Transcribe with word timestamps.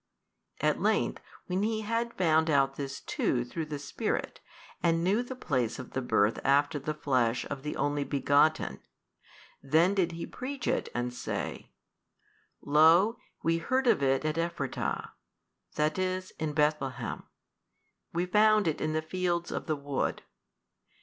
At 0.61 0.81
length 0.81 1.21
when 1.45 1.61
he 1.61 1.81
had 1.81 2.15
found 2.15 2.49
out 2.49 2.75
this 2.75 2.99
too 3.01 3.45
through 3.45 3.67
the 3.67 3.77
Spirit, 3.77 4.39
and 4.81 5.03
knew 5.03 5.21
the 5.21 5.35
place 5.35 5.77
of 5.77 5.91
the 5.91 6.01
Birth 6.01 6.39
after 6.43 6.79
the 6.79 6.95
flesh 6.95 7.45
of 7.51 7.61
the 7.61 7.75
Only 7.75 8.03
Begotten, 8.03 8.79
then 9.61 9.93
did 9.93 10.13
he 10.13 10.25
preach 10.25 10.65
it 10.65 10.89
and 10.95 11.13
say, 11.13 11.69
Lo 12.63 13.19
we 13.43 13.59
heard 13.59 13.85
of 13.85 14.01
it 14.01 14.25
at 14.25 14.39
Ephratah, 14.39 15.11
that 15.75 15.99
is, 15.99 16.31
in 16.39 16.53
Bethlehem, 16.53 17.21
we 18.11 18.25
found 18.25 18.67
it 18.67 18.81
in 18.81 18.93
the 18.93 19.03
fields 19.03 19.51
of 19.51 19.67
the 19.67 19.75
wood. 19.75 20.23